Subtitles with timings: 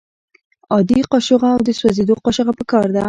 [0.73, 2.99] عادي قاشوغه او د سوځیدو قاشوغه پکار ده.